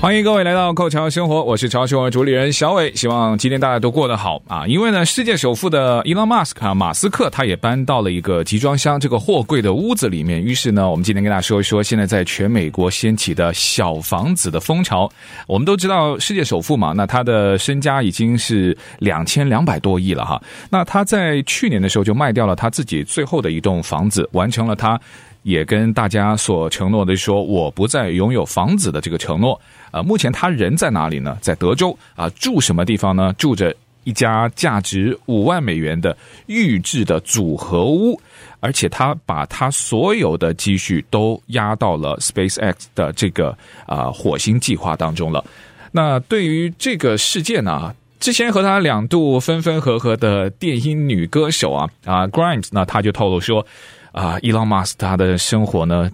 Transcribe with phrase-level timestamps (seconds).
[0.00, 4.66] 欢迎各位来到《扣桥生活》，我是潮生活主理人小伟，希望今天大家都过得好啊！
[4.66, 10.42] 因为呢，世界首富的伊隆马斯克，马斯克他也搬到了一个集装箱这个货柜的屋子里面。
[10.42, 15.06] 于是呢，我们今天跟大家说一说，现在在全美国掀起的小房子的风潮。
[15.46, 20.40] 我们都知道，世界首富嘛，那他的身家已经是两千两百多亿了哈。
[20.70, 24.98] 那他在去年的时候就卖掉了他自己最后的一栋房子，完成了他。
[25.42, 29.60] 也跟大家所承诺的说，我不再拥有房子的这个承诺。
[29.90, 31.36] 啊，目前他人在哪里呢？
[31.40, 33.32] 在德州啊，住什么地方呢？
[33.38, 33.74] 住着
[34.04, 36.16] 一家价值五万美元的
[36.46, 38.20] 预制的组合屋，
[38.60, 45.44] 而且他把他所有的积蓄都压到了 SpaceX 的这个啊火星计划当中了。
[45.90, 53.66] 那对于这个事件呢，之前和他两度分分合合的电音女歌手啊啊 Grimes 呢，他就透露说。
[54.12, 56.10] 啊，伊隆马斯他的生活呢，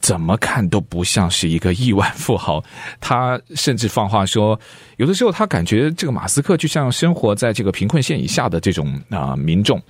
[0.00, 2.62] 怎么看都不像是一个亿万富豪。
[3.00, 4.58] 他甚至放话说，
[4.96, 9.80] 有的时候他感觉这个马斯克就像生活在这个贫困线以下的这种啊民众。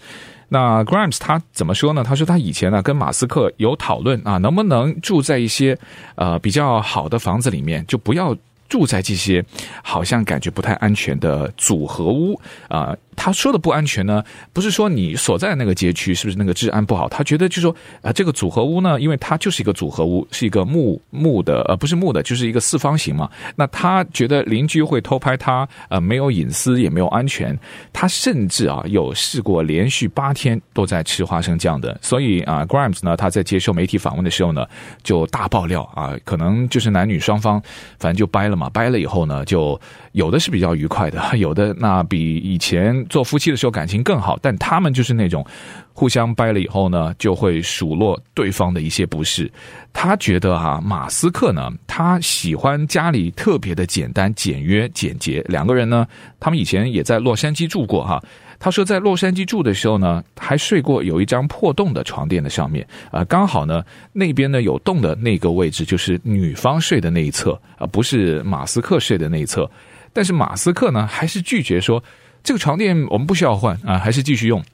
[0.49, 2.05] 那 Grimes 他怎么说呢？
[2.05, 5.77] 他说他以前呢跟马斯克有讨论啊，能不能住在一些
[6.15, 8.37] 呃比较好的房子里面，就不要
[8.69, 9.45] 住在这些
[9.83, 12.95] 好像感觉不太安全的组合屋啊。
[13.17, 14.23] 他说的不安全呢，
[14.53, 17.09] 不是说你所在那个街区是不是那个治安不好？
[17.09, 23.29] 他觉得就是说啊，这个组合屋呢，因为它就是一个组合屋，是一个木木的，呃，不是木的，就是一个四方形嘛。
[23.57, 27.59] 那他觉得邻居会偷拍他，呃，没有隐私，也没有安全。
[27.93, 31.99] 他甚至啊，有试过连续八天都在吃花生酱的。
[32.03, 34.67] 所以啊，Grimes 呢，他在接受媒体访问的时候呢，
[35.03, 37.61] 就大爆料啊，可能就是男女双方
[37.99, 39.81] 反正就掰了嘛，掰了以后呢，就
[40.17, 43.05] 有的是比较愉快的， 有的那比以前。
[43.11, 45.45] 做夫妻的时候感情更好，但他们就是那种
[45.93, 49.51] 互相掰了以后呢，就会数落对方的一些不是。
[49.93, 55.45] 他觉得哈、马斯克呢，他喜欢家里特别的简单、简约、简洁。
[55.49, 56.07] 两个人呢，
[56.41, 58.23] 他们以前也在洛杉矶住过哈。
[58.59, 63.85] 他说在洛杉矶住的时候呢，还睡过有一张破洞的床垫的上面啊，刚好呢
[64.15, 69.71] 那边呢有洞的那个位置就是女方睡的那一侧啊，不是马斯克睡的那一侧。
[70.17, 72.03] 但是马斯克呢，还是拒绝说。
[72.43, 74.65] 这个床垫我们不需要换啊，还是继续用。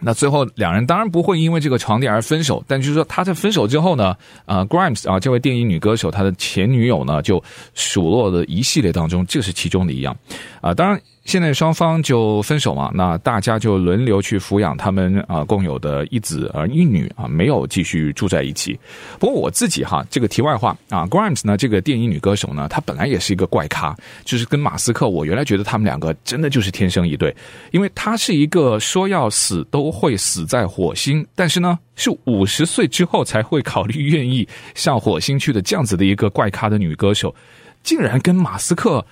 [0.00, 4.14] 那最后两人当然不会因为这个床垫而分手，但就是说他在分手之后呢，
[4.44, 7.42] 啊，Grimes 啊，这位电影女歌手，她的前女友呢就
[7.74, 10.16] 数落的一系列当中，这是其中的一样
[10.60, 11.00] 啊，当然。
[11.26, 18.78] 现在双方就分手嘛，那大家就轮流去抚养他们啊共有的一子儿一女啊，没有继续住在一起。
[19.18, 27.34] 不过我自己哈，这个题外话啊，Grimes 呢，这个电影女歌手呢，她本来也是一个怪咖，就是跟马斯克，我原来觉得他们两个真的就是天生一对，
[27.72, 37.34] 因为她是一个说要死都会死在火星，但是呢是五十岁之后才会考虑愿意上火星去的这样子的一个怪咖的女歌手，
[37.82, 39.04] 竟然跟马斯克。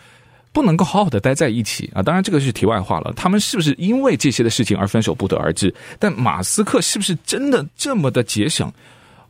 [0.55, 2.01] 不能够好好的待在一起啊！
[2.01, 3.13] 当然，这个是题外话了。
[3.17, 5.75] 他们是不是因为这些的事情而分手，不得而知。
[5.99, 8.73] 但马斯克是不是真的这么的节省，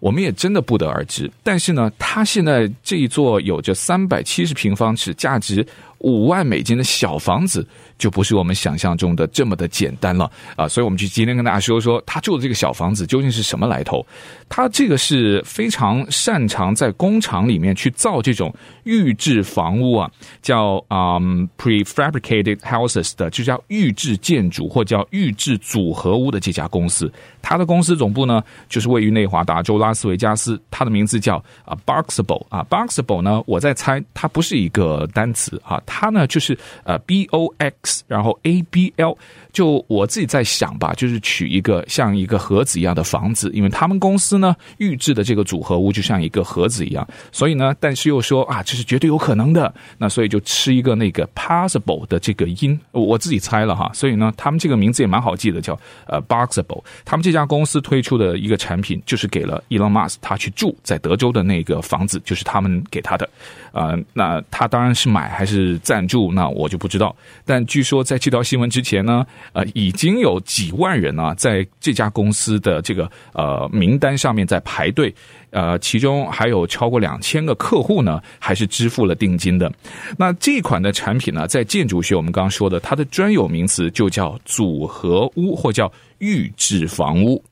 [0.01, 1.29] 我们也真的不得而知。
[1.43, 5.67] 但是呢，他现在这一座有着三百七十平方尺、价值
[6.05, 7.67] 五万美金的小房子。
[7.97, 10.67] 就不是我们想象中的这么的简单了啊！
[10.67, 14.05] 所以，我们就今天跟大家说说他住的这个小房子究竟是什么来头。
[14.49, 18.53] 他这个是非常擅长在工厂里面去造这种
[18.83, 20.11] 预制房屋啊，
[20.43, 21.21] 叫啊、
[21.57, 27.11] prefabricated houses 的，就叫预制建筑或叫预制组合屋的这家公司。
[27.41, 30.61] 他的公司总部呢，就是位于内华达州拉斯维加斯。
[30.69, 35.81] 他的名字叫啊 Boxable 啊 Boxable 呢，我在猜它不是一个单词啊，
[36.11, 39.17] 呢就是呃 B O X，然后 A B L。
[39.55, 55.79] 就我自己在想吧，就是取一个像一个盒子一样的房子，因为他们公司呢预制的这个组合屋就像一个盒子一样，所以呢，但是又说啊，这是绝对有可能的，那所以就吃一个那个 possible 的这个音，我自己猜了哈，所以呢，他们这个名字也蛮好记的，叫
[56.09, 56.83] 呃 Boxable。
[57.05, 63.31] 他们这家公司推出的一个产品，就是给了 Elon Musk 他去住在德州的那个房子，就是他们给他的，
[63.71, 67.15] 呃，那他当然是买还是赞助，那我就不知道，
[67.45, 69.25] 但据说在这条新闻之前呢。
[69.53, 75.15] 呃，已经有几万人啊，在这家公司的这个呃名单上面在排队，
[75.51, 79.71] 呃，其中还有超过两千个客户呢，还是支付了定金的。
[80.17, 87.43] 那这款的产品呢，在建筑学我们刚刚说的，它的专有名词就叫组合屋，或叫预制房屋。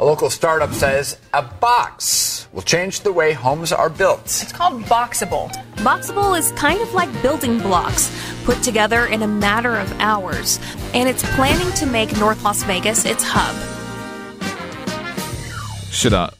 [0.00, 4.24] A local startup says a box will change the way homes are built.
[4.26, 5.50] It's called Boxable.
[5.78, 8.10] Boxable is kind of like building blocks
[8.44, 10.60] put together in a matter of hours,
[10.92, 13.54] and it's planning to make North Las Vegas its hub.
[15.90, 16.30] 是的，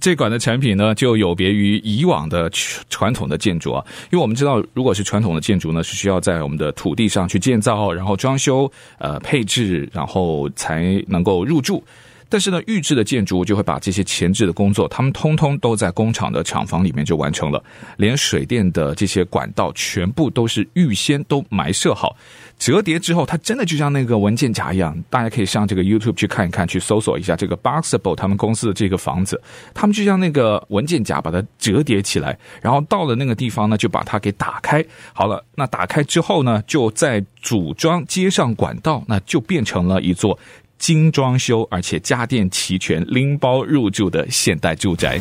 [0.00, 2.50] 这款的产品呢，就有别于以往的
[2.90, 8.68] 传统的建筑啊，因为我们知道，如果是传统的建筑呢，是需要在我们的土地上去建造，然后装修、
[8.98, 11.80] 呃配置，然后才能够入住。
[12.29, 17.61] 但是呢，预制的建筑就会把这些前置的工作，他们通通都在工厂的厂房里面就完成了，
[17.97, 22.15] 连水电的这些管道全部都是预先都埋设好，
[22.59, 24.95] 折叠之后，它真的就像那个文件夹一样。
[25.09, 29.41] 大家可以上这个 YouTube 去看一看，去搜索一下这个 Boxable 他们公司的这个房子，
[29.73, 34.85] 他们就像那个文件夹，把它折叠起来，然后到了那个地方呢，就把它给打开。
[35.13, 40.37] 好了，那打开之后呢，就再组装接上管道，那就变成了一座。
[40.79, 45.19] 精装修，而且家电齐全，拎包入住的现代住宅。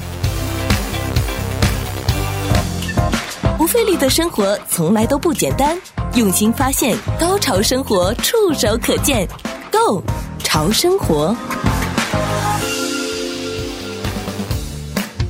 [3.58, 5.76] 不费力的生活从来都不简单，
[6.14, 9.28] 用心发现，高潮生活触手可见
[9.70, 10.02] ，Go
[10.38, 11.36] 潮生活。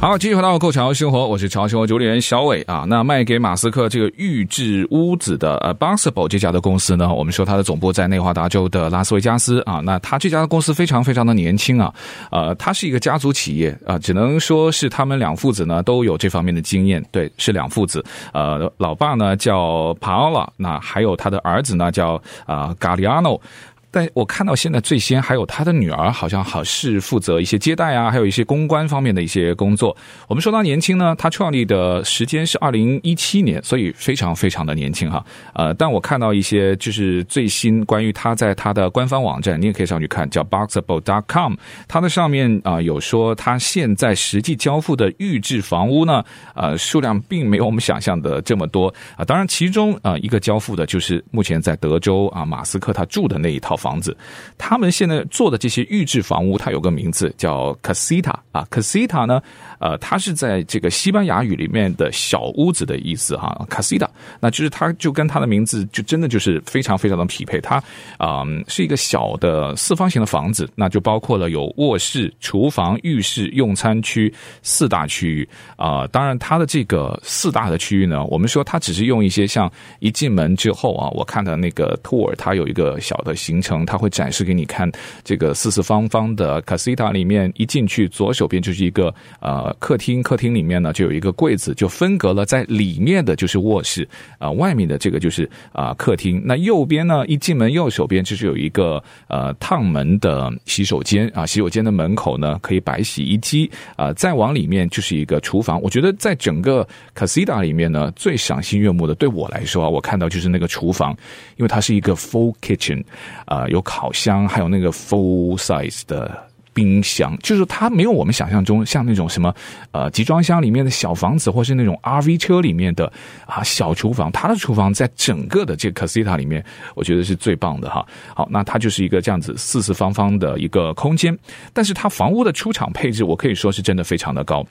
[0.00, 2.85] 好，继续回到购潮生活，我是潮生活主理人小伟啊。
[2.89, 9.81] 那卖给马斯克这个预制屋子的呃 Boxable 这家的公司呢，我们说它的总部在内华达州的拉斯维加斯啊。
[9.85, 11.93] 那他这家公司非常非常的年轻啊，
[12.31, 17.05] 呃，它是一个家族企业啊，只能说是他们两父子呢都有这方面的经验。
[17.11, 18.03] 对，是两父子，
[18.33, 23.41] 呃，老爸呢叫 Paola，那还有他的儿子呢叫啊 Galliano。
[23.90, 29.96] 但我看到现在最先还有他的女儿，好像好是负责一些接待啊，还有一些公关方面的一些工作。
[30.29, 35.25] 我们说他年轻呢，他创立的时间是二零一七年，所以非常非常的年轻哈。
[35.55, 41.55] 呃，但我看到一些就是最新关于他在他的官方网站，你也可以上去看，叫 Boxable.com。
[41.87, 46.23] 它的上面啊、有说他现在实际交付的预制房屋呢，
[46.55, 53.78] 呃，数量并没有我们想象的这么多啊、当然，其中啊、一个交付的就是目前在德州啊马斯克他住的那一套。
[53.79, 54.15] 房子，
[54.59, 59.41] 他们现在做的这些预制房屋，它有个名字叫 Casita 啊，Casita 呢，
[59.79, 64.09] 呃，它是在这个西班牙语里面的小屋子的意思哈，Casita，
[64.41, 67.83] 那就是它就跟它的名字就真的就是非常非常的匹配，它
[68.19, 74.33] 啊、是一个小的四方形的房子，那就包括了有卧室、厨房、浴室、用餐区
[74.63, 79.71] 四大区域啊、当然它的这个四大的区域呢，我们说它只是用一些像
[80.01, 83.79] 一进门之后啊，我看到那个 tour，它有一个小的行程。
[83.87, 84.91] 它会展示给你看
[85.25, 94.06] 这个四四方方的 casita 里面，一进去左手边就是一个呃客厅，客厅里面呢就有一个柜子，就分隔了在里面的就是卧室
[94.38, 96.43] 啊、外面的这个就是啊、客厅。
[96.44, 105.81] 那右边呢，一进门右手边就是有一个呃烫门的洗手间啊，洗手间的门口呢可以摆洗衣机啊、再往里面就是一个厨房。
[105.81, 111.16] 我觉得在整个 casita 里面呢，最赏心悦目的对我来说啊，我看到就是那个厨房，
[111.57, 113.02] 因为它是一个 full kitchen
[113.45, 113.66] 啊。
[113.69, 116.48] 有烤箱，还有那个 full size 的
[116.78, 119.52] 冰箱，就是它没有我们想象中像那种什么
[119.90, 123.12] 呃集装箱里面的小房子，或是那种 RV 车里面的
[123.47, 124.30] 啊小厨房。
[124.30, 128.06] 它的厨房在整个的这个 Casita 里面，我觉得是最棒的哈。
[128.32, 131.37] 好，那它就是一个这样子四四方方的一个空间，
[131.73, 134.64] 但是它房屋的出厂配置，我可以说是真的非常的高。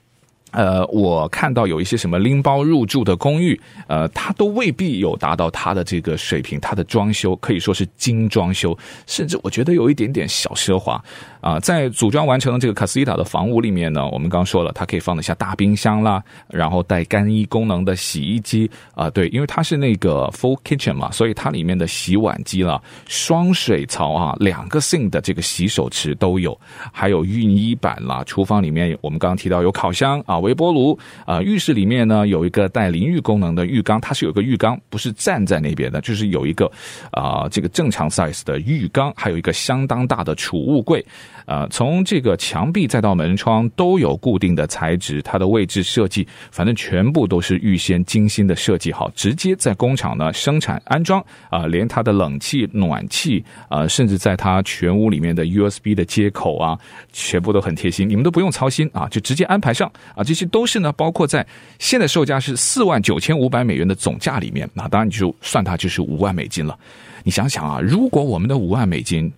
[0.51, 8.75] 呃，我看到有一些什么拎包入住的公寓，呃，它都未必有达到它的这个水平，它的装修可以说是精装修，
[9.07, 11.03] 甚至我觉得有一点点小奢华。
[11.41, 26.59] 啊，在组装完成的这个 Casita 的房屋里面呢，我们刚刚说了，它可以放得下大冰箱啦，然后带干衣功能的洗衣机啊，对，因为它是那个 full kitchen 嘛，所以它里面的洗碗机啦、双水槽啊、两个 sink 的这个洗手池都有，
[26.91, 28.23] 还有熨衣板啦。
[28.25, 36.69] 厨房里面我们刚刚提到有烤箱啊、微波炉啊，浴室里面呢有一个带淋浴功能的浴缸，它是有个浴缸，不是站在那边的，就是有一个
[37.11, 41.05] 啊这个正常 size 的浴缸，还有一个相当大的储物柜。
[41.47, 56.77] 呃，从这个墙壁再到门窗都有固定的材质，它的位置设计，反正全部都是预先精心的设计好，直接在工厂呢生产安装啊、连它的冷气、暖气啊、呃，甚至在它全屋里面的 USB 的接口啊，
[57.13, 61.47] 全部都很贴心，你们都不用操心啊，就直接安排上啊，这些都是呢，包括在
[61.79, 66.77] 现在售价是四万九千五百美元的总价里面，那当然你就算它就是五万美金了。
[67.23, 69.31] 你想想啊，如果我们的五万美金。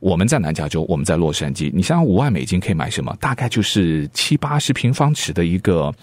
[0.00, 1.70] 我们在南加州，我们在洛杉矶。
[1.72, 3.14] 你想想，五万美金可以买什么？
[3.20, 5.94] 大概就是七八十平方尺的一个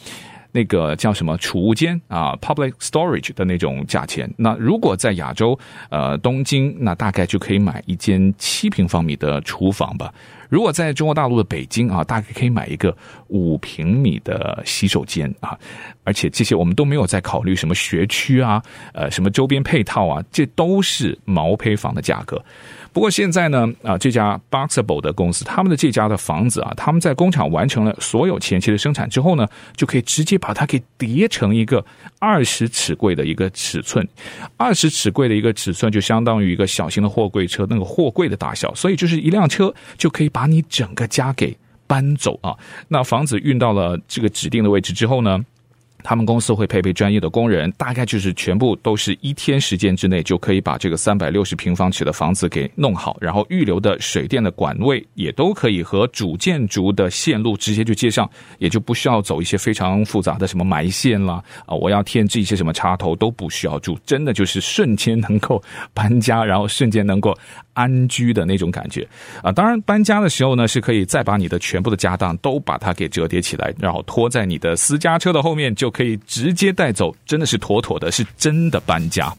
[0.52, 4.32] 那个叫什么储物间啊，public storage 的那种价钱。
[4.38, 5.58] 那如果在亚洲，
[5.90, 10.14] 呃，东京，那大概就可以买一间七平方米的厨房吧。
[10.50, 12.96] 如果在中国大陆的北京啊，大概可以买一个
[13.28, 15.58] 五平米的洗手间啊。
[16.06, 18.64] 而且这些我们都没有在考虑什么学区啊，
[18.94, 22.42] 呃，什么周边配套啊，这都是毛坯房的价格。
[22.98, 31.86] 不过现在呢，啊，这家 Boxable 的公司，他们的这家的房子啊，他们在工厂完成了所有前期的生产之后呢，就可以直接把它给叠成一个
[32.18, 34.04] 二十尺柜的一个尺寸，
[34.58, 42.58] 二十尺柜的一个尺寸就相当于一个小型的货柜车那个货柜的大小，所以就是一辆车就可以把你整个家给搬走啊。
[42.88, 45.40] 那房子运到了这个指定的位置之后呢，
[46.04, 65.62] 他们公司会配备专业的工人，大概就是全部都是一天时间之内就可以把这个三百六十平方尺的房子给弄好，然后预留的水电的管位也都可以和主建筑的线路直接就接上，也就不需要走一些非常复杂的什么埋线啦啊，我要添置一些什么插头都不需要住，真的就是瞬间能够
[65.94, 67.36] 搬家，然后瞬间能够
[67.74, 69.06] 安居的那种感觉
[69.42, 69.52] 啊。
[69.52, 75.87] 当然搬家的时候呢，是可以再把你的全部的家当都把它给折叠起来，然后拖在你的私家车的后面就。
[75.90, 79.34] 可以直接带走，真的是妥妥的，是真的搬家。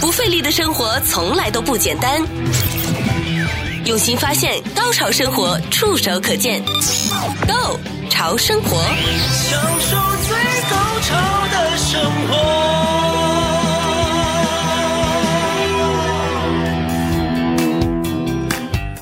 [0.00, 2.22] 不费力的生活从来都不简单，
[3.86, 6.62] 用心发现，高潮生活触手可见
[7.46, 7.78] Go
[8.10, 9.96] 潮生活，享受
[10.26, 10.36] 最
[10.70, 12.93] 高潮的生活。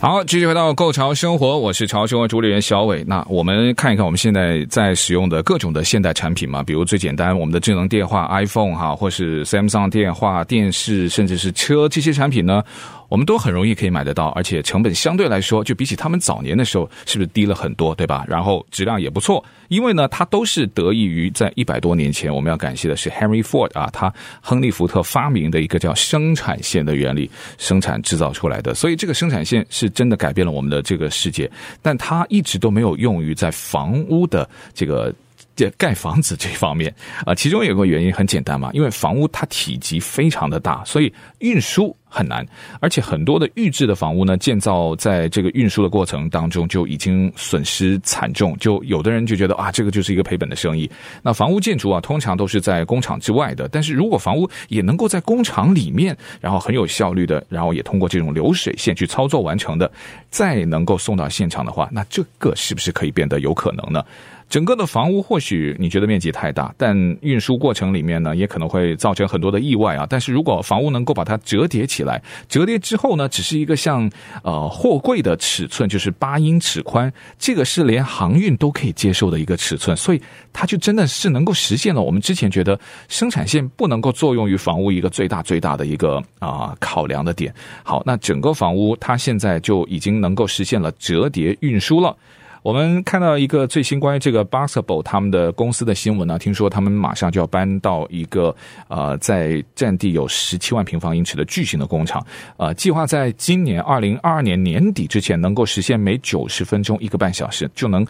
[0.02, 3.04] 好，继续回到购潮生活，我是潮生活主理人小伟。
[3.06, 12.64] 那我们看一看我们现在在使用的各种的现代产品嘛，比如最简单，我们的智能电话 iPhone 哈，或是 Samsung 电话、电视，甚至是车这些产品呢。
[13.12, 18.25] 我们都很容易可以买得到，而且成本相对来说，就比起他们早年的时候，是不是低了很多，对吧？
[18.26, 28.73] 然后质量也不错，因为呢，它都是得益于在一百多年前，我们要感谢的是 Henry Ford 啊，他亨利福特发明的一个叫生产线的原理，生产制造出来的。
[28.73, 31.50] 所以这个生产线是真的改变了我们的这个世界，
[31.83, 35.12] 但它一直都没有用于在房屋的这个。
[35.54, 36.92] 这盖房子这方面
[37.26, 42.47] 啊，其中有个原因很简单嘛，因为房屋它体积非常的大，所以运输很难，
[42.78, 50.88] 而且很多的预制的房屋呢，建造在这个运输的过程当中就已经损失惨重，就有的人就觉得啊，这个就是一个赔本的生意。
[51.23, 59.90] 那房屋建筑啊，通常都是在工厂之外的，但是如果房屋也能够在工厂里面，然后很有效率的，然后也通过这种流水线去操作完成的，
[60.28, 64.04] 再能够送到现场的话，那这个是不是可以变得有可能呢？
[64.49, 70.07] 整个的房屋或许你觉得面积太大，但运输过程里面呢，也可能会造成很多的意外啊。
[70.07, 74.11] 但是如果房屋能够把它折叠起来，折叠之后呢，只是一个像
[74.42, 80.21] 呃货柜的尺寸，就是八英尺宽，这个是连航运都可以接受的一个尺寸，所以
[80.52, 82.78] 它就真的是能够实现了我们之前觉得
[83.09, 87.54] 生产线不能够作用于房屋一个最大最大的一个啊、考量的点。
[87.82, 92.16] 好，那整个房屋它现在就已经能够实现了折叠运输了。
[92.62, 98.54] 我们看到一个最新关于这个 Boxable 他们的公司的新闻呢，听说他们马上就要搬到一个
[98.88, 102.25] 呃，在占地有十七万平方英尺的巨型的工厂，
[102.57, 108.07] 呃，计划在今年二零二二年年底之前能够实现每九十分钟一个半小时就能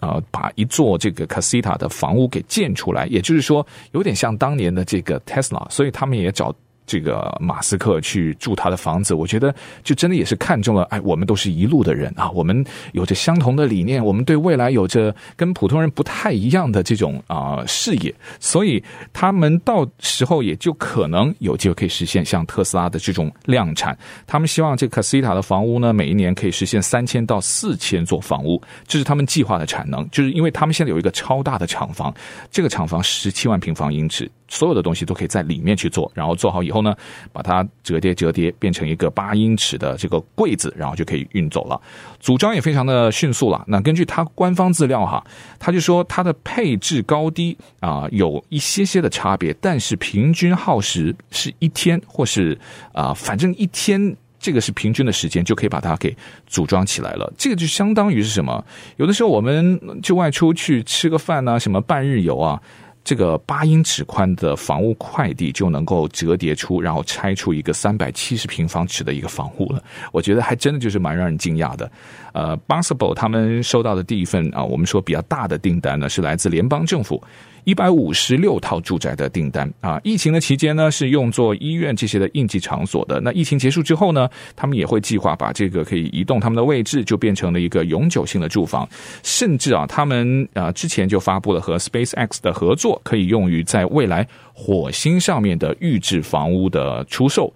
[0.00, 6.54] 呃把一座这个 Casita 的房屋给建出来，也就是说有点像当年的这个 Tesla，所以他们也找。
[6.88, 9.54] 这个马斯克去住他的房子，我觉得
[9.84, 23.96] 就真的也是看中了，哎，我们都是一路的人啊，我们有着相同的理念，我们对未来有着跟普通人不太一样的这种啊、呃、视野，所以他们到时候也就可能有机会可以实现像特斯拉的这种量产。
[24.26, 32.14] 他们希望这个 Casita 的房屋呢，每一年可以实现三千到四千座房屋，这是他们计划的产能，就是因为他们现在有一个超大的厂房，
[32.50, 34.30] 这个厂房十七万平方英尺。
[34.48, 36.94] 所有的东西都可以在里面去做，然后做好以后呢，
[37.32, 41.80] 把它折叠折叠变成一个八英尺的这个柜子，然后就可以运走了。
[42.18, 43.62] 组装也非常的迅速了。
[43.68, 45.22] 那根据它官方资料哈，
[45.58, 52.58] 他就说它的配置高低啊、有一些些的差别，但是平均耗时是一天，或是
[52.92, 57.30] 啊、反正一天这个是平均的时间就可以把它给组装起来了。
[57.36, 58.64] 这个就相当于是什么？
[58.96, 62.60] 有的时候我们就外出去吃个饭啊，什么半日游啊。
[63.08, 69.82] 这个八英尺宽的房屋快递就能够折叠出，然后拆出一个三百七十平方尺的一个房屋了。
[70.12, 71.90] 我觉得还真的就是蛮让人惊讶的。
[72.34, 77.24] 呃，Boxable 他们收到的第一份啊，我们说比较大的订单呢，是来自联邦政府。
[77.68, 80.00] 一百五十六套住宅的订单啊！
[80.02, 83.20] 疫情的期间呢，是用作医院这些的应急场所的。
[83.20, 88.88] 那疫情结束之后呢，他们也会计划把这个可以移动他们的位置，就变成了一个永久性的住房。
[89.22, 97.52] 甚至啊，他们啊之前就发布了和 SpaceX 的合作，可以用于在未来火星上面的预制房屋的出售。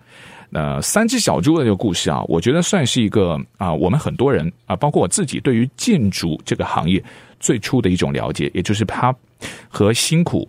[0.51, 7.03] 那三只小猪的这个故事啊，我觉得算是一个啊，我们很多人啊，包括我自己，对于建筑这个行业
[7.41, 9.11] 最初的一种了解，也就是它。
[9.73, 10.47] 和辛苦，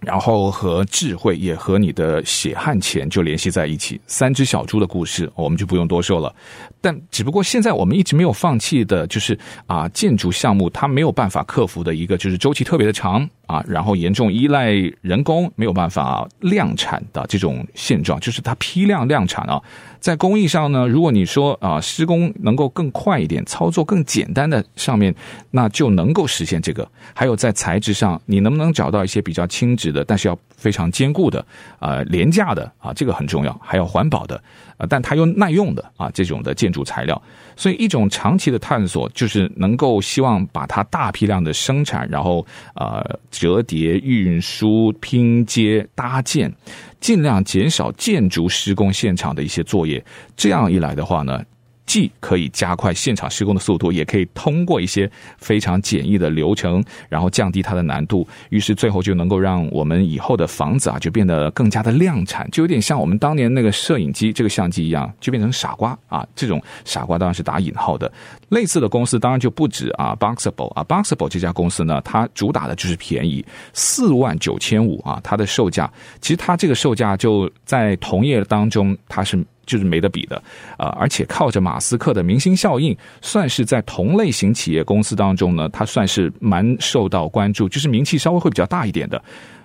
[0.00, 3.98] 然后和智慧，也和你的血汗钱就联系在一起。
[4.06, 6.32] 三只小猪的故事，我们就不用多说了。
[6.78, 9.36] 但只不过现在我们一直没有放弃的，就是
[9.66, 13.26] 啊，建筑项目它没有办法克服的一个，就是周期特别的长。
[13.50, 19.60] 啊，然后严重依赖人工，没有办法量产的这种现状，就是它批量量产啊。
[19.98, 25.12] 在工艺上呢，如果你说啊，施工能够更快一点，操作更简单的上面，
[25.50, 26.88] 那就能够实现这个。
[27.12, 31.44] 还有在材质上，你能不能找到一些比较轻质的，但是要非常坚固的，
[31.80, 33.60] 呃，廉价的啊，这个很重要。
[33.60, 34.40] 还有环保的。
[34.88, 37.20] 但它又耐用的啊，这种的建筑材料，
[37.56, 46.52] 所以一种长期的探索就是能够希望把它大批量的生产，然后呃折叠、运输、拼接、搭建，
[47.00, 50.02] 尽量减少建筑施工现场的一些作业。
[50.36, 51.42] 这样一来的话呢，
[51.90, 58.24] 既可以加快现场施工的速度，也可以通过一些非常简易的流程，然后降低它的难度。
[58.50, 66.24] 于是最后就能够让我们以后的房子啊，就变得更加的量产，就有点像我们当年那个摄影机这个相机一样，就变成傻瓜啊。
[66.36, 68.12] 这种傻瓜当然是打引号的。
[68.50, 79.44] 类似的公司当然就不止啊，Boxable 啊，Boxable 这家公司呢，它主打的就是便宜，四万九千五啊，它的售价其实它这个售价就在同业当中它是。
[79.66, 80.42] 就是没得比的，
[80.76, 89.22] 啊，而且靠着马斯克的明星效应，算是在同类型企业公司当中呢，它算是蛮受到关注，就是名气稍微会比较大一点的。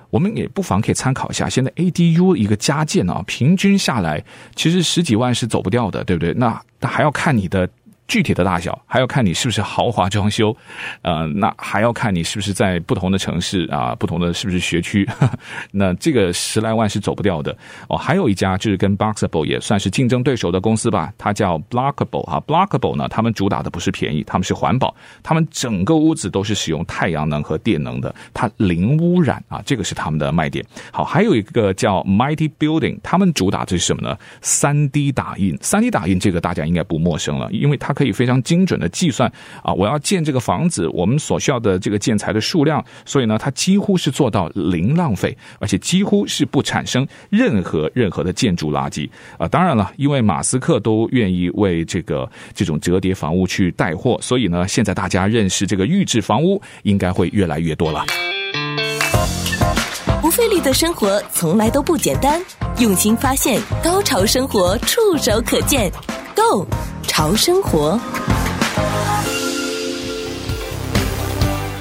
[0.09, 4.23] 我们也不妨可以参考一下，现在 ADU 一个加建啊，平均下来
[4.55, 6.33] 其实十几万是走不掉的，对不对？
[6.33, 7.67] 那那还要看你的。
[8.07, 10.55] 具体的大小还要看你是不是豪华装修，
[11.01, 15.39] 呃，那还要看你是不是在不同的城市啊，不同的是不是学区，呵呵，
[15.71, 17.55] 那这个十来万是走不掉的
[17.89, 17.97] 哦。
[17.97, 30.63] 还有一家就是跟 Boxable 也算是竞争对手的公司吧，它叫 Blockable 哈，Blockable 呢，他们主打的不是便宜，他们是环保，他们整个屋子都是使用太阳能和电能的，它零污染啊，这个是他们的卖点。
[30.91, 37.94] 好，还有一个叫 Mighty Building，他们主打的是什么呢？3D 打印，3D 打印这个大家应该不陌生了，因为它。
[37.95, 39.31] 可以非常精准的计算
[39.63, 49.47] 啊，我要建这个房子，我们所需要的这个建材的数量，所以呢，它几乎是做到零浪费，而且几乎是不产生任何任何的建筑垃圾啊。
[49.47, 58.03] 当然了，因为马斯克都愿意为这个这种折叠房屋去带货，所以呢，现在大家认识这个预制房屋应该会越来越多了。
[60.21, 62.41] 不费力的生活从来都不简单，
[62.79, 65.91] 用心发现，高潮生活触手可见
[66.35, 66.67] ，Go。
[67.15, 67.97] 潮生活。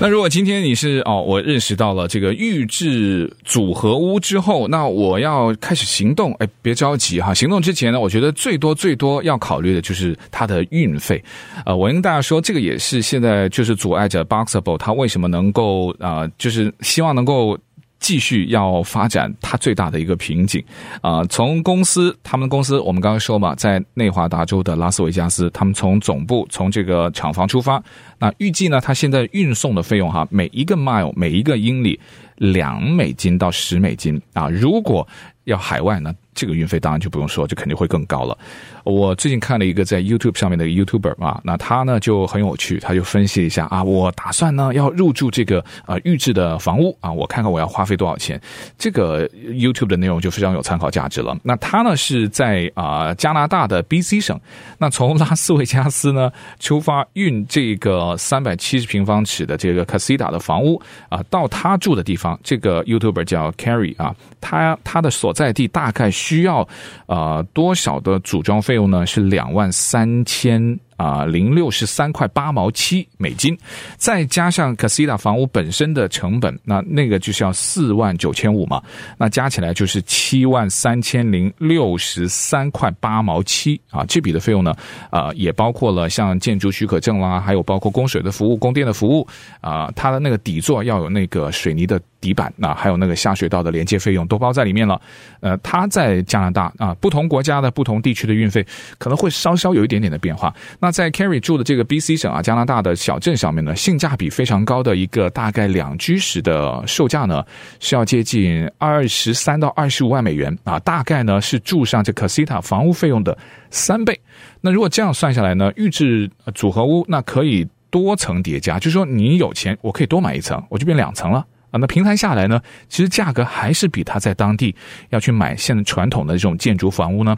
[0.01, 6.33] 那如果今天你是哦，我认识到了这个预制组合屋之后，那我要开始行动。
[6.35, 11.21] 哎，别着急哈，行动之前呢，我觉得最多最多要考虑的就是它的运费。
[11.67, 17.59] 呃，我跟大家说，这个也是现在就是阻碍着 Boxable 它为什么能够啊、呃，就是希望能够。
[18.05, 20.63] 继续要发展，它最大的一个瓶颈。
[21.01, 27.83] 啊、从公司，他们公司，我们刚刚说嘛，在内华达州的拉斯维加斯，他们从总部从这个厂房出发，
[28.19, 31.99] 那预计呢，它现在运送的费用哈，每一个 mile 每一个英里
[32.37, 34.49] 两美金到十美金啊。
[34.49, 35.07] 如果
[35.45, 38.37] 要海外呢，这个运费当然就不用说，就肯定会更高了。
[38.83, 48.41] 我最近看了一个在 YouTube 上面的 YouTuber 啊，那他呢就很有趣，他就分析一下啊，我打算呢要入住这个呃预制的房屋啊，我看看我要花费多少钱。
[48.79, 51.37] 这个 YouTube 的内容就非常有参考价值了。
[51.43, 54.39] 那他呢是在啊、加拿大的 BC 省，
[54.79, 66.67] 那从拉斯维加斯呢出发运这个三百七十平方尺的这个 Casita 的房屋啊，到他住的地方，这个 YouTuber 叫 Carrie 啊，他他的所在地大概需要
[67.07, 69.07] 呃多少的组装费用呢？
[69.07, 70.79] 是两万三千。
[70.97, 73.59] 啊，零六十三块八毛七美金，
[73.97, 78.81] 再加上 Casita 房屋本身的成本，那那个就是要四万九千五嘛，
[79.19, 84.73] 那加起来就是七万三千零六十三块八毛七啊，这笔的费用呢，
[85.11, 89.27] 啊，也包括了像建筑许可证啦，还有包括供水的服务、供电的服务
[89.61, 94.99] 啊，它的那个底座要有那个水泥的底板，那还有那个下水道的连接费用都包在里面了。
[95.41, 100.55] 呃，它在加拿大啊，不同国家的不同地区的运费可能会稍稍有一点点的变化。
[100.81, 107.45] 那在 c a r r y 住的这个 BC 省啊，加拿大的小镇上面呢，性价比非常高的一个大概两居室的售价呢，
[107.81, 113.37] 是要接近二十三到二十五万美元啊，大概呢是住上这 Casita 房屋费用的
[113.71, 114.19] 三倍。
[114.63, 121.79] 那如果这样算下来呢，预制组合屋那可以多层叠加，就是说你有钱，我可以多买一层，我就变两层了啊。
[121.81, 124.75] 那平摊下来呢，其实价格还是比他在当地
[125.11, 127.37] 要去买现在传统的这种建筑房屋呢。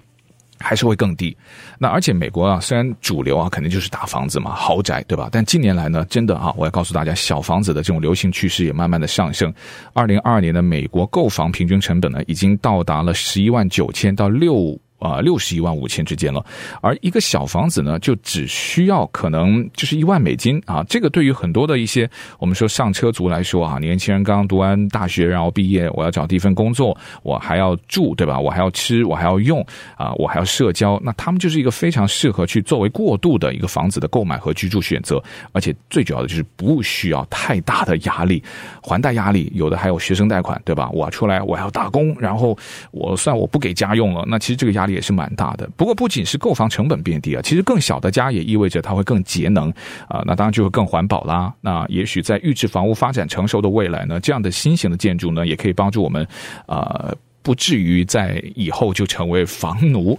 [0.59, 1.37] 还是会更低。
[1.79, 5.29] 那而且美国啊，虽然主流啊肯定就是大房子嘛，豪宅，对吧？
[5.31, 9.53] 但近年来呢，真的啊，我要告诉大家，小房子的这种流行趋势也慢慢的上升。
[9.93, 14.81] 二零二二年的美国购房平均成本呢，已经到达了十一万九千到六。
[14.99, 16.45] 啊，六十一万五千之间了，
[16.81, 20.83] 而一个小房子呢，就只需要可能就是一万美金啊。
[20.89, 28.39] 这个对于很多的一些我们说上车族来说啊，年轻人刚读完大学，然后毕业，我要找第一份工作，我还要住，对吧？
[28.39, 29.65] 我还要吃，我还要用
[29.97, 38.43] 啊，我还要社交，那他们就是一个非常适合去作为过渡的一个房子的购买和居住选择，而且最主要的就是不需要太大的压力，
[38.83, 40.89] 还贷压力，有的还有学生贷款，对吧？
[40.91, 42.57] 我出来我要打工，然后
[42.93, 44.97] 我算我不给家用了，那其实这个压力。
[44.97, 49.69] 也是蛮大的，不过不仅是购房成本变低啊，其实更小的家也意味着它会更节能
[50.09, 51.53] 啊，那当然就会更环保啦。
[51.61, 56.27] 那也许在预制房屋发展成熟的未来呢，这样的新型的建筑呢，也可以帮助我们
[56.65, 57.13] 啊。
[57.47, 60.19] 不至于在以后就成为房奴，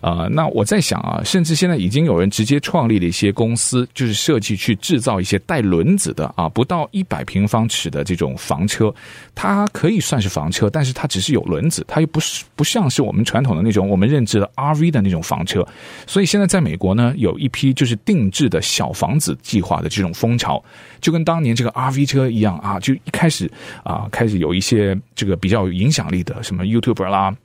[0.00, 8.92] 呃，那我在想啊，甚至现在已经有人直接创立了一些公司，就是设计去制造一些带轮子的啊，不到一百平方尺的这种房车，
[9.36, 15.64] 它可以算是房车，但是它只是有轮子，它又不是不像是我们传统的那种我们认知的 RV 的那种房车，
[16.08, 20.60] 所以现在在美国呢，有一批就是定制的小房子计划的这种风潮，
[21.04, 23.50] 就跟当年这个 RV 车一样啊，就一开始
[23.82, 26.64] 啊，开始有一些这个比较有影响力的什么。
[26.64, 27.36] YouTuber 啦。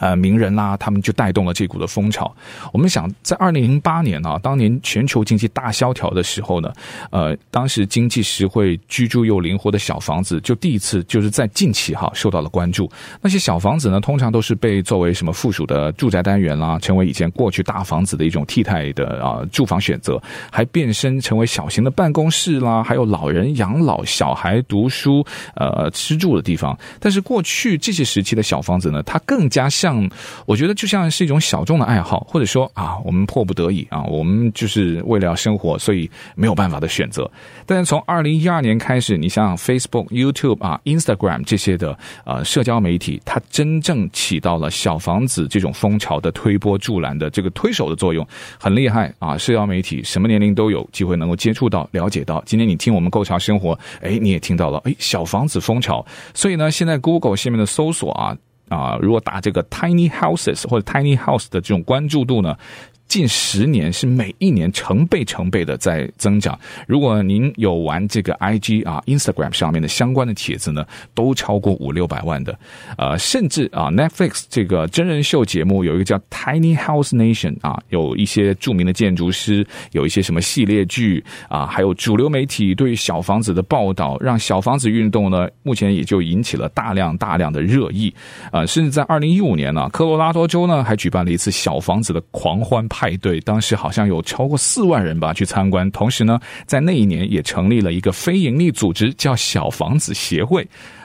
[0.00, 2.34] 呃，名人啦，他们就带动了这股的风潮。
[2.72, 6.72] 我们想，在二零零八年啊，当年全球经济大萧条的时候呢，
[7.10, 12.90] 呃，当时经济实惠、居住又灵活的小房子，就第一次就是在近期哈受到了关注。
[13.20, 25.24] 那些小房子呢，通常都是被作为什么附属的住宅单元啦，成为以前过去大房子的一种替代的啊住房选择，还变身成为小型的办公室啦，还有老人养老、小孩读书、
[25.56, 26.78] 呃吃住的地方。
[26.98, 29.68] 但是过去这些时期的小房子呢，它更加。
[29.84, 30.10] 像
[30.46, 37.30] 我觉得就像是一种小众的爱好，或者说啊，我们迫不得已啊，我们就是为了要生活，所以没有办法的选择。
[37.66, 41.94] 但是从二零一二年开始，你像 Facebook、YouTube 啊、Instagram 这些的
[42.24, 48.26] 呃社交媒体，它真正起到了小房子这种风潮的推波助澜的这个推手的作用，
[48.58, 49.36] 很厉害啊！
[49.36, 52.42] 社交媒体什么年龄都有机会能够接触到、了解到。
[52.46, 56.02] 今天你听我们构桥生活，哎，你也听到了，哎，小房子风潮。
[56.32, 58.34] 所以呢，现在 Google 下面的搜索啊。
[58.68, 62.56] 啊，如果打这个 tiny houses 或者 tiny house 的这种关注度呢，
[63.06, 66.58] 近十年是每一年成倍成倍的在增长。
[66.86, 72.58] 如果您有玩这个 IG 啊、Instagram 上面的相关的帖子呢，都超过五六百万的。
[72.98, 88.12] 呃，甚至啊，Netflix 这个真人秀节目有一个叫 Tiny House Nation 啊，有一些著名的建筑师，有一些什么系列剧啊，还有主流媒体对小房子的报道，让小房子运动呢，目前也就引起了大量大量的热议。
[88.50, 95.90] 啊，甚至在二零一五年呢，科罗拉多州呢还举办了一次小房子的狂欢派对，当时好像有超过四万人吧去参观。
[95.90, 100.64] 同时呢，在那一年也成立了一个非营利组织，叫小房子协会。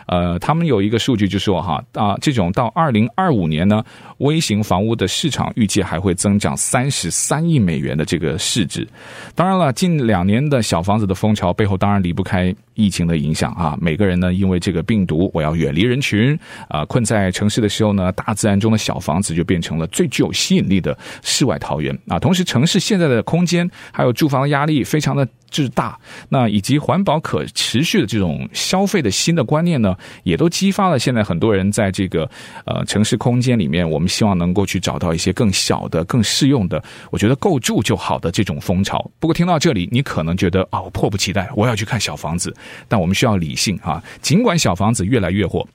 [0.09, 3.83] 呃，他们有一个数据就说哈啊，这种到二零二五年呢，
[4.17, 8.87] 微型房屋的市场预计还会增长三十三亿美元的这个市值。
[9.35, 13.77] 当然了，近两年的小房子的风潮背后，当然离不开疫情的影响啊。
[13.79, 22.17] 每个人呢，因为这个病毒，我要远离人群啊，困在城市的时候呢，大自然中的小房子就变成了最具有吸引力的世外桃源啊。
[22.17, 25.27] 同时，城市现在的空间还有住房的压力非常的。
[25.49, 25.97] 之大，
[26.29, 32.29] 那以及环保可持续的这种消费的新的观念呢，也都激发了现在很多人在这个
[32.65, 36.81] 呃城市空间里面，我们希望能够去找到一些更小的、更适用的，
[37.11, 38.99] 我觉得够住就好的这种风潮。
[39.19, 42.55] 不过听到这里，你可能觉得啊，我迫不及待，我要去看小房子。
[42.87, 45.67] 但我们需要理性啊，尽管小房子越来越火。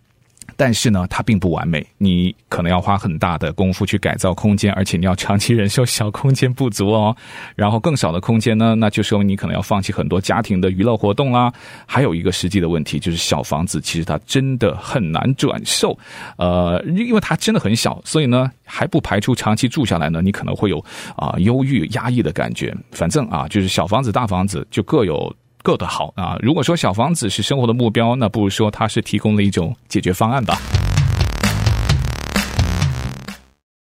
[0.56, 7.16] 但是呢，它并不完美，你可能要花很大的功夫去改造空间，而且你要长期忍受小空间不足哦。
[7.56, 11.52] 然后更少的空间呢，那就说明你可能要放弃很多家庭的娱乐活动啦。
[11.86, 15.98] 还有一个实际的问题就是，小房子其实它真的很难转售，
[16.36, 20.84] 呃，因为它真的很小，所以呢，还不排除长期住下来呢，你可能会有
[21.16, 22.74] 啊、忧郁、压抑的感觉。
[22.92, 25.34] 反正啊，就是小房子、大房子就各有。
[25.64, 26.36] 过得好啊！
[26.42, 30.58] 如果说小房子是生活的目标，那不如说它是提供了一种解决方案吧。